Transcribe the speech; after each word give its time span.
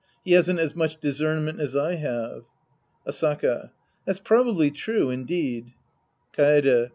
He 0.25 0.31
hasn't 0.31 0.57
as 0.57 0.75
much 0.75 0.99
discernment 0.99 1.59
as 1.59 1.75
I 1.77 1.93
have. 1.93 2.45
Asaka. 3.05 3.69
That's 4.03 4.17
probably 4.17 4.71
true, 4.71 5.11
indeed. 5.11 5.73
Kaede. 6.35 6.89